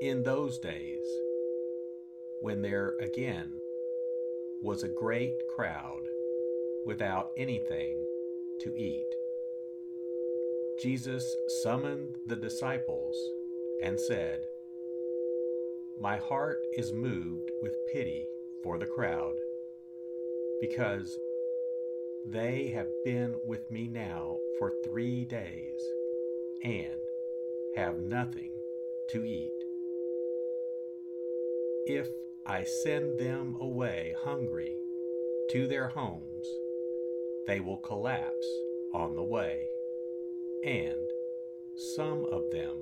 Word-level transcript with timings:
In 0.00 0.22
those 0.22 0.58
days, 0.58 1.06
when 2.40 2.60
there 2.60 2.94
again 3.00 3.50
was 4.62 4.82
a 4.82 4.88
great 4.88 5.34
crowd 5.54 6.02
without 6.84 7.30
anything 7.38 8.04
to 8.60 8.74
eat, 8.76 9.06
Jesus 10.82 11.24
summoned 11.62 12.16
the 12.26 12.36
disciples 12.36 13.16
and 13.82 13.98
said, 13.98 14.40
My 15.98 16.18
heart 16.18 16.58
is 16.76 16.92
moved 16.92 17.50
with 17.62 17.74
pity 17.92 18.26
for 18.62 18.78
the 18.78 18.86
crowd, 18.86 19.34
because 20.60 21.18
they 22.26 22.68
have 22.74 22.88
been 23.04 23.34
with 23.46 23.70
me 23.70 23.88
now 23.88 24.36
for 24.58 24.72
three 24.84 25.24
days 25.24 25.80
and 26.62 27.00
have 27.76 27.98
nothing 27.98 28.50
to 29.10 29.24
eat. 29.24 29.65
If 31.88 32.08
I 32.44 32.64
send 32.64 33.20
them 33.20 33.56
away 33.60 34.12
hungry 34.24 34.74
to 35.50 35.68
their 35.68 35.86
homes, 35.86 36.44
they 37.46 37.60
will 37.60 37.76
collapse 37.76 38.48
on 38.92 39.14
the 39.14 39.22
way, 39.22 39.68
and 40.64 40.98
some 41.94 42.26
of 42.32 42.50
them 42.50 42.76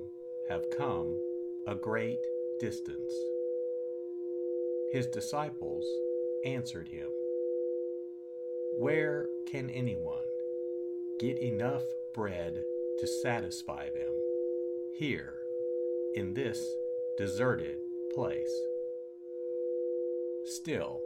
have 0.49 0.63
come 0.75 1.15
a 1.67 1.75
great 1.75 2.17
distance. 2.59 3.13
His 4.91 5.05
disciples 5.05 5.85
answered 6.43 6.87
him, 6.87 7.09
Where 8.79 9.27
can 9.45 9.69
anyone 9.69 10.25
get 11.19 11.37
enough 11.37 11.83
bread 12.15 12.59
to 12.97 13.07
satisfy 13.21 13.85
them 13.91 14.13
here 14.97 15.35
in 16.15 16.33
this 16.33 16.59
deserted 17.19 17.77
place? 18.15 18.51
Still, 20.45 21.01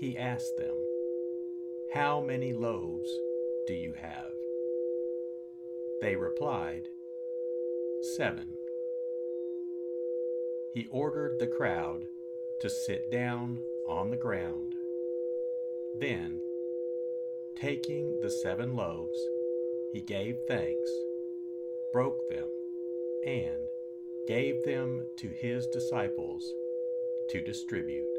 he 0.00 0.16
asked 0.16 0.56
them, 0.56 0.74
How 1.92 2.22
many 2.22 2.54
loaves 2.54 3.10
do 3.66 3.74
you 3.74 3.92
have? 3.92 4.32
They 6.00 6.16
replied, 6.16 6.88
Seven. 8.16 8.48
He 10.72 10.86
ordered 10.90 11.38
the 11.38 11.46
crowd 11.46 12.04
to 12.62 12.70
sit 12.70 13.10
down 13.10 13.58
on 13.86 14.10
the 14.10 14.16
ground. 14.16 14.72
Then, 16.00 16.40
taking 17.54 18.18
the 18.22 18.30
seven 18.30 18.74
loaves, 18.74 19.18
he 19.92 20.00
gave 20.00 20.36
thanks, 20.48 20.90
broke 21.92 22.30
them, 22.30 22.48
and 23.26 23.66
gave 24.26 24.64
them 24.64 25.02
to 25.18 25.28
his 25.28 25.66
disciples 25.66 26.50
to 27.28 27.44
distribute 27.44 28.17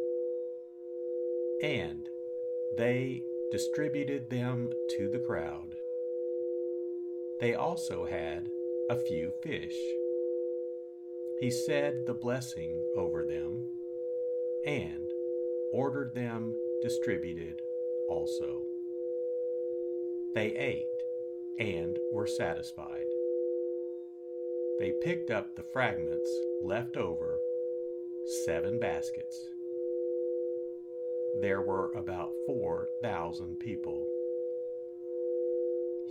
and 1.62 2.08
they 2.78 3.22
distributed 3.52 4.30
them 4.30 4.70
to 4.98 5.10
the 5.10 5.20
crowd. 5.20 5.76
They 7.42 7.54
also 7.54 8.06
had 8.06 8.48
a 8.90 8.96
few 8.96 9.32
fish. 9.44 9.76
He 11.40 11.52
said 11.52 11.94
the 12.06 12.14
blessing 12.14 12.78
over 12.98 13.26
them 13.26 13.66
and 14.66 15.10
ordered 15.74 16.14
them 16.14 16.54
distributed 16.82 17.62
also. 18.10 18.64
They 20.36 20.56
ate 20.56 20.86
and 21.60 21.98
were 22.14 22.28
satisfied. 22.28 23.08
They 24.80 24.94
picked 25.04 25.30
up 25.30 25.56
the 25.56 25.64
fragments 25.74 26.32
left 26.64 26.96
over 26.96 27.38
seven 28.46 28.80
baskets. 28.80 29.50
There 31.42 31.62
were 31.62 31.94
about 31.94 32.32
4,000 32.48 33.60
people. 33.60 34.06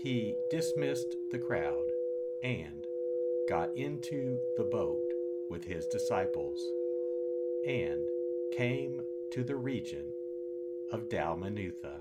He 0.02 0.34
dismissed 0.50 1.16
the 1.30 1.38
crowd 1.38 1.84
and 2.42 2.86
got 3.46 3.76
into 3.76 4.38
the 4.56 4.64
boat 4.64 5.04
with 5.50 5.64
his 5.64 5.86
disciples 5.86 6.58
and 7.66 8.08
came 8.56 9.02
to 9.32 9.44
the 9.44 9.56
region 9.56 10.12
of 10.92 11.10
Dalmanutha. 11.10 12.00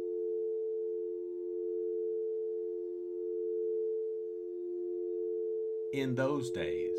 In 5.93 6.15
those 6.15 6.49
days, 6.51 6.97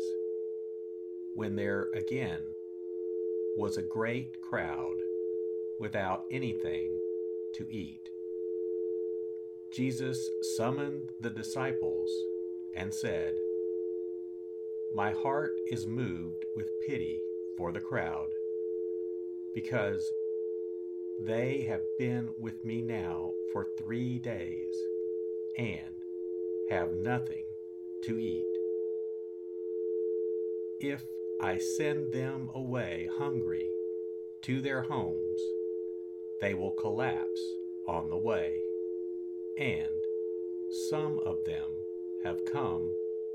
when 1.33 1.55
there 1.55 1.87
again 1.95 2.41
was 3.57 3.77
a 3.77 3.81
great 3.81 4.39
crowd 4.41 4.95
without 5.79 6.25
anything 6.31 6.95
to 7.55 7.65
eat, 7.71 8.09
Jesus 9.71 10.29
summoned 10.57 11.09
the 11.21 11.31
disciples 11.31 12.09
and 12.75 12.93
said, 12.93 13.33
My 14.93 15.11
heart 15.11 15.53
is 15.71 15.87
moved 15.87 16.45
with 16.55 16.69
pity 16.87 17.19
for 17.57 17.71
the 17.71 17.79
crowd, 17.79 18.27
because 19.55 20.07
they 21.19 21.65
have 21.67 21.81
been 21.97 22.29
with 22.39 22.63
me 22.63 22.81
now 22.83 23.31
for 23.51 23.65
three 23.79 24.19
days 24.19 24.75
and 25.57 25.95
have 26.69 26.91
nothing 26.93 27.45
to 28.03 28.19
eat. 28.19 28.52
If 30.79 31.03
I 31.41 31.57
send 31.57 32.13
them 32.13 32.49
away 32.53 33.09
hungry 33.17 33.69
to 34.43 34.61
their 34.61 34.81
homes, 34.81 35.41
they 36.41 36.53
will 36.53 36.71
collapse 36.71 37.41
on 37.87 38.09
the 38.09 38.17
way, 38.17 38.61
and 39.57 39.89
some 40.89 41.19
of 41.25 41.43
them 41.45 41.69
have 42.23 42.45
come 42.51 42.91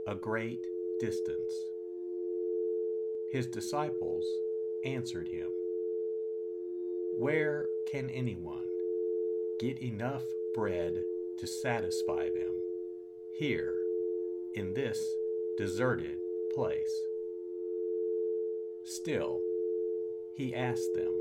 a 0.06 0.14
great 0.14 0.64
distance. 1.00 1.52
His 3.31 3.46
disciples 3.46 4.25
answered 4.85 5.29
him, 5.29 5.49
Where 7.19 7.67
can 7.90 8.11
anyone 8.11 8.67
get 9.61 9.82
enough 9.82 10.25
bread 10.55 11.02
to 11.38 11.46
satisfy 11.46 12.29
them 12.31 12.61
here 13.38 13.75
in 14.55 14.75
this 14.75 14.99
deserted 15.56 16.19
place? 16.55 17.08
Still, 18.90 19.43
he 20.35 20.55
asked 20.55 20.94
them, 20.94 21.12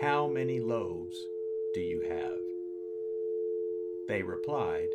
How 0.00 0.26
many 0.26 0.58
loaves 0.58 1.28
do 1.72 1.80
you 1.80 2.00
have? 2.00 2.40
They 4.08 4.22
replied, 4.22 4.88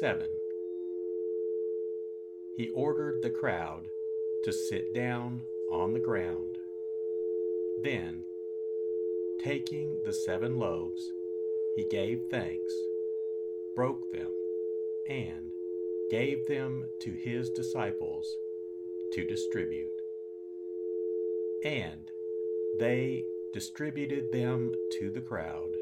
Seven. 0.00 0.26
He 2.56 2.68
ordered 2.70 3.22
the 3.22 3.30
crowd 3.30 3.84
to 4.42 4.52
sit 4.52 4.92
down 4.92 5.42
on 5.70 5.92
the 5.92 6.00
ground. 6.00 6.58
Then, 7.84 8.24
taking 9.40 10.00
the 10.04 10.12
seven 10.12 10.58
loaves, 10.58 11.12
he 11.76 11.86
gave 11.88 12.18
thanks, 12.28 12.74
broke 13.76 14.10
them, 14.10 14.32
and 15.08 15.52
gave 16.10 16.44
them 16.48 16.86
to 17.02 17.12
his 17.12 17.50
disciples 17.50 18.26
to 19.12 19.24
distribute 19.24 20.03
and 21.64 22.10
they 22.78 23.24
distributed 23.52 24.30
them 24.32 24.72
to 24.98 25.10
the 25.10 25.20
crowd. 25.20 25.74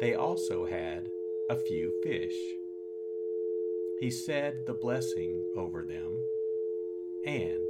They 0.00 0.14
also 0.14 0.64
had 0.64 1.08
a 1.50 1.56
few 1.56 1.92
fish. 2.02 2.36
He 3.98 4.10
said 4.10 4.64
the 4.66 4.74
blessing 4.74 5.44
over 5.56 5.82
them 5.82 6.16
and 7.26 7.68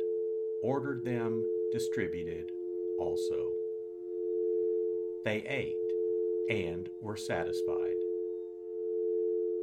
ordered 0.63 1.05
them 1.05 1.43
distributed 1.73 2.51
also. 2.99 3.53
They 5.25 5.45
ate 5.49 5.77
and 6.51 6.89
were 7.01 7.17
satisfied. 7.17 7.97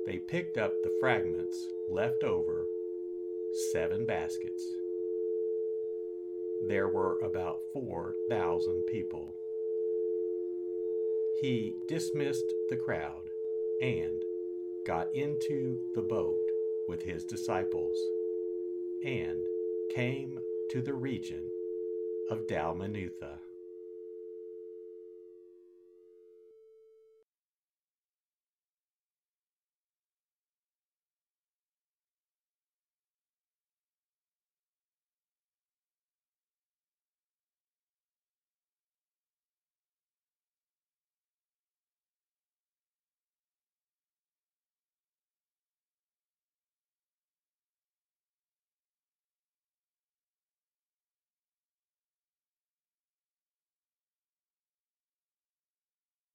They 0.06 0.20
picked 0.20 0.58
up 0.58 0.74
the 0.84 0.96
fragments 1.00 1.58
left 1.90 2.24
over, 2.24 2.66
seven 3.74 4.06
baskets 4.06 4.79
there 6.68 6.90
were 6.90 7.20
about 7.20 7.60
4,000 7.74 8.86
people. 8.88 9.34
He 11.42 11.74
dismissed 11.88 12.54
the 12.70 12.76
crowd 12.76 13.30
and 13.82 14.22
got 14.86 15.08
into 15.16 15.80
the 15.96 16.02
boat 16.02 16.38
with 16.88 17.02
his 17.02 17.24
disciples 17.24 17.98
and 19.04 19.40
came 19.94 20.40
to 20.72 20.82
the 20.82 20.94
region 20.94 21.50
of 22.30 22.46
Dalmanutha. 22.48 23.40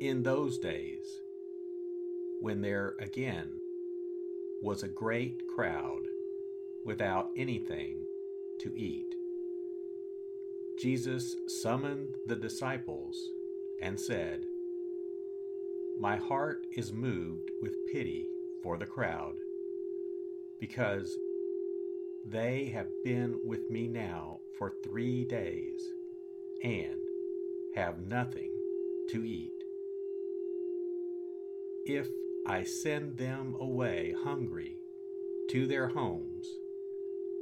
In 0.00 0.22
those 0.22 0.58
days, 0.58 1.22
when 2.40 2.60
there 2.60 2.94
again 3.00 3.50
was 4.62 4.84
a 4.84 4.88
great 4.88 5.42
crowd 5.56 6.02
without 6.84 7.30
anything 7.36 8.06
to 8.60 8.72
eat, 8.78 9.12
Jesus 10.80 11.34
summoned 11.48 12.14
the 12.28 12.36
disciples 12.36 13.18
and 13.82 13.98
said, 13.98 14.44
My 15.98 16.14
heart 16.14 16.64
is 16.76 16.92
moved 16.92 17.50
with 17.60 17.74
pity 17.92 18.28
for 18.62 18.78
the 18.78 18.86
crowd, 18.86 19.34
because 20.60 21.18
they 22.24 22.66
have 22.66 22.86
been 23.02 23.40
with 23.44 23.68
me 23.68 23.88
now 23.88 24.38
for 24.60 24.74
three 24.84 25.24
days 25.24 25.82
and 26.62 27.00
have 27.74 28.06
nothing 28.06 28.52
to 29.10 29.24
eat. 29.24 29.50
If 31.90 32.10
I 32.44 32.64
send 32.64 33.16
them 33.16 33.56
away 33.58 34.14
hungry 34.22 34.76
to 35.48 35.66
their 35.66 35.88
homes, 35.88 36.46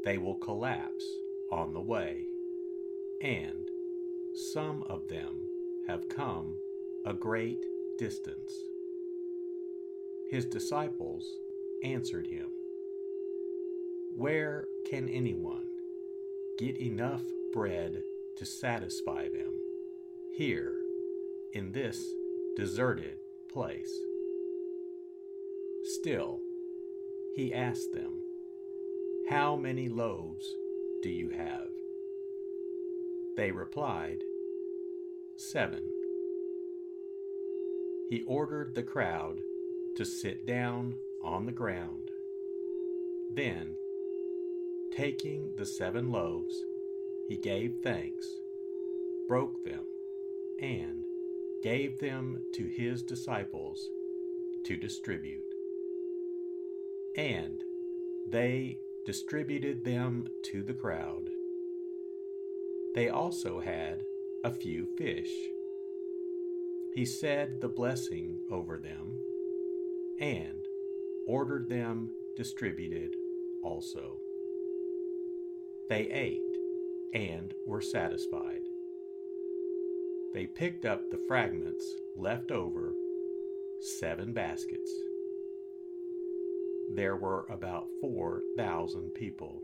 they 0.04 0.18
will 0.18 0.36
collapse 0.36 1.04
on 1.50 1.74
the 1.74 1.80
way, 1.80 2.24
and 3.20 3.68
some 4.54 4.84
of 4.84 5.08
them 5.08 5.40
have 5.88 6.08
come 6.08 6.54
a 7.04 7.12
great 7.12 7.58
distance. 7.98 8.52
His 10.30 10.44
disciples 10.44 11.28
answered 11.82 12.28
him, 12.28 12.46
Where 14.14 14.68
can 14.88 15.08
anyone 15.08 15.66
get 16.56 16.76
enough 16.80 17.24
bread 17.52 18.00
to 18.36 18.46
satisfy 18.46 19.28
them 19.28 19.58
here 20.36 20.76
in 21.52 21.72
this 21.72 22.14
deserted 22.56 23.18
place? 23.52 23.98
Still, 25.88 26.40
he 27.36 27.54
asked 27.54 27.92
them, 27.92 28.14
How 29.28 29.54
many 29.54 29.88
loaves 29.88 30.52
do 31.00 31.08
you 31.08 31.30
have? 31.30 31.68
They 33.36 33.52
replied, 33.52 34.24
Seven. 35.36 35.84
He 38.10 38.24
ordered 38.26 38.74
the 38.74 38.82
crowd 38.82 39.38
to 39.94 40.04
sit 40.04 40.44
down 40.44 40.96
on 41.22 41.46
the 41.46 41.52
ground. 41.52 42.10
Then, 43.32 43.76
taking 44.96 45.52
the 45.56 45.66
seven 45.66 46.10
loaves, 46.10 46.64
he 47.28 47.36
gave 47.36 47.76
thanks, 47.84 48.26
broke 49.28 49.62
them, 49.64 49.84
and 50.60 51.04
gave 51.62 52.00
them 52.00 52.42
to 52.54 52.64
his 52.66 53.04
disciples 53.04 53.88
to 54.64 54.76
distribute 54.76 55.55
and 57.16 57.62
they 58.28 58.78
distributed 59.06 59.84
them 59.84 60.28
to 60.44 60.62
the 60.62 60.74
crowd. 60.74 61.30
They 62.94 63.08
also 63.08 63.60
had 63.60 64.02
a 64.44 64.50
few 64.50 64.86
fish. 64.98 65.30
He 66.94 67.04
said 67.04 67.60
the 67.60 67.68
blessing 67.68 68.40
over 68.50 68.78
them 68.78 69.18
and 70.20 70.64
ordered 71.26 71.68
them 71.68 72.10
distributed 72.36 73.14
also. 73.62 74.18
They 75.88 76.08
ate 76.10 76.40
and 77.14 77.54
were 77.66 77.82
satisfied. 77.82 78.62
They 80.34 80.46
picked 80.46 80.84
up 80.84 81.10
the 81.10 81.20
fragments 81.28 81.84
left 82.16 82.50
over, 82.50 82.92
seven 83.80 84.32
baskets 84.32 84.90
there 86.94 87.16
were 87.16 87.46
about 87.50 87.88
4,000 88.00 89.12
people. 89.14 89.62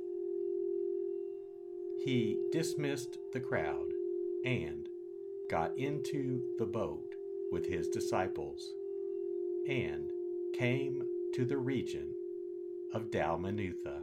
He 2.05 2.37
dismissed 2.51 3.19
the 3.33 3.41
crowd 3.41 3.93
and 4.45 4.89
got 5.49 5.77
into 5.79 6.43
the 6.59 6.67
boat 6.67 7.15
with 7.53 7.67
his 7.67 7.89
disciples 7.89 8.73
and 9.69 10.11
came 10.55 11.05
to 11.35 11.45
the 11.45 11.59
region 11.59 12.13
of 12.93 13.11
Dalmanutha. 13.11 14.03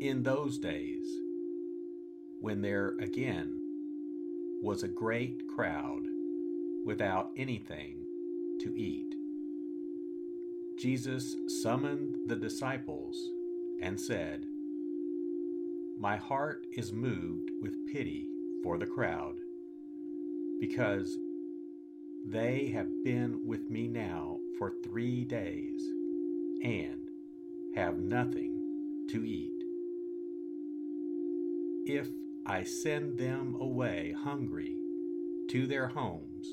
In 0.00 0.22
those 0.22 0.58
days, 0.58 1.08
when 2.40 2.62
there 2.62 2.94
again 3.00 3.58
was 4.62 4.84
a 4.84 4.88
great 4.88 5.42
crowd 5.56 6.02
without 6.84 7.30
anything 7.36 7.96
to 8.60 8.76
eat. 8.76 9.12
Jesus 10.78 11.34
summoned 11.64 12.14
the 12.28 12.36
disciples 12.36 13.16
and 13.82 14.00
said, 14.00 14.44
My 15.98 16.16
heart 16.16 16.64
is 16.76 16.92
moved 16.92 17.50
with 17.60 17.92
pity 17.92 18.28
for 18.62 18.78
the 18.78 18.86
crowd, 18.86 19.34
because 20.60 21.18
they 22.24 22.68
have 22.68 23.02
been 23.02 23.40
with 23.44 23.68
me 23.68 23.88
now 23.88 24.38
for 24.60 24.74
three 24.84 25.24
days 25.24 25.82
and 26.62 27.08
have 27.74 27.98
nothing 27.98 29.06
to 29.10 29.24
eat. 29.24 29.57
If 31.90 32.08
I 32.44 32.64
send 32.64 33.16
them 33.16 33.56
away 33.58 34.14
hungry 34.22 34.76
to 35.48 35.66
their 35.66 35.86
homes, 35.86 36.46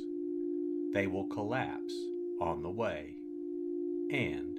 they 0.94 1.08
will 1.08 1.25
collapse 1.27 1.94
on 2.39 2.63
the 2.63 2.70
way, 2.70 3.18
and 4.12 4.58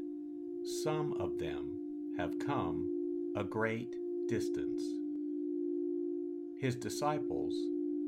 some 0.84 1.14
of 1.14 1.38
them 1.38 1.70
have 2.18 2.38
come 2.38 3.32
a 3.34 3.42
great 3.42 3.96
distance. 4.28 4.82
His 6.58 6.76
disciples 6.76 7.54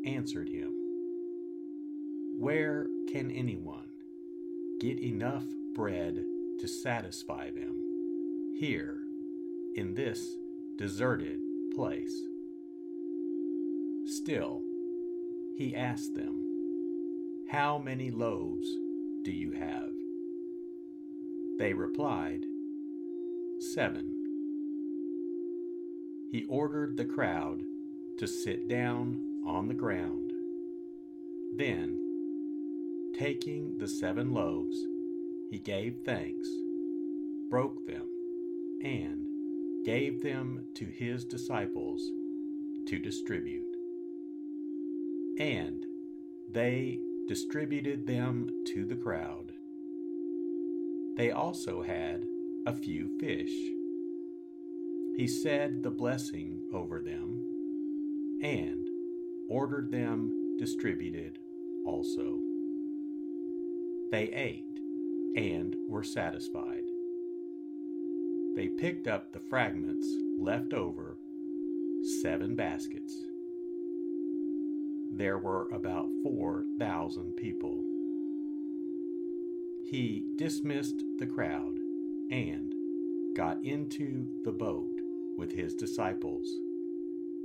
answered 0.04 0.50
him, 0.50 0.70
Where 2.38 2.86
can 3.10 3.30
anyone 3.30 3.88
get 4.78 5.02
enough 5.02 5.46
bread 5.74 6.22
to 6.60 6.68
satisfy 6.68 7.50
them 7.50 8.52
here 8.60 8.98
in 9.74 9.94
this 9.94 10.36
deserted 10.76 11.40
place? 11.74 12.27
Still, 14.08 14.62
he 15.58 15.76
asked 15.76 16.14
them, 16.14 17.44
How 17.50 17.76
many 17.76 18.10
loaves 18.10 18.66
do 19.22 19.30
you 19.30 19.52
have? 19.52 19.90
They 21.58 21.74
replied, 21.74 22.40
Seven. 23.74 24.14
He 26.30 26.46
ordered 26.48 26.96
the 26.96 27.04
crowd 27.04 27.60
to 28.16 28.26
sit 28.26 28.66
down 28.66 29.20
on 29.46 29.68
the 29.68 29.74
ground. 29.74 30.32
Then, 31.58 31.98
taking 33.18 33.76
the 33.76 33.88
seven 33.88 34.32
loaves, 34.32 34.78
he 35.50 35.58
gave 35.58 35.98
thanks, 36.06 36.48
broke 37.50 37.86
them, 37.86 38.06
and 38.82 39.84
gave 39.84 40.22
them 40.22 40.64
to 40.76 40.86
his 40.86 41.26
disciples 41.26 42.00
to 42.86 42.98
distribute. 42.98 43.67
And 45.38 45.84
they 46.50 46.98
distributed 47.28 48.06
them 48.06 48.48
to 48.74 48.84
the 48.84 48.96
crowd. 48.96 49.52
They 51.16 51.30
also 51.30 51.82
had 51.82 52.24
a 52.66 52.72
few 52.72 53.18
fish. 53.18 53.52
He 55.16 55.26
said 55.26 55.82
the 55.82 55.90
blessing 55.90 56.68
over 56.72 57.00
them 57.00 57.44
and 58.42 58.86
ordered 59.48 59.90
them 59.90 60.56
distributed 60.58 61.38
also. 61.84 62.38
They 64.10 64.30
ate 64.32 64.78
and 65.36 65.76
were 65.88 66.04
satisfied. 66.04 66.84
They 68.56 68.68
picked 68.68 69.06
up 69.06 69.32
the 69.32 69.40
fragments 69.40 70.08
left 70.38 70.72
over, 70.72 71.16
seven 72.22 72.56
baskets. 72.56 73.14
There 75.10 75.38
were 75.38 75.68
about 75.70 76.08
4,000 76.22 77.36
people. 77.36 77.84
He 79.90 80.24
dismissed 80.36 81.02
the 81.18 81.26
crowd 81.26 81.78
and 82.30 82.74
got 83.34 83.64
into 83.64 84.26
the 84.44 84.52
boat 84.52 84.90
with 85.36 85.52
his 85.52 85.74
disciples 85.74 86.46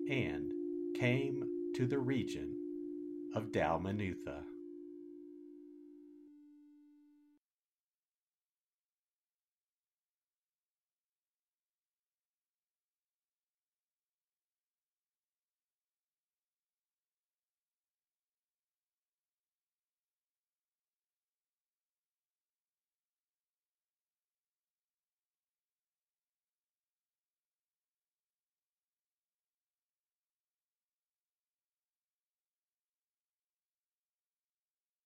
and 0.10 0.52
came 0.96 1.46
to 1.76 1.86
the 1.86 2.00
region 2.00 2.56
of 3.34 3.52
Dalmanutha. 3.52 4.44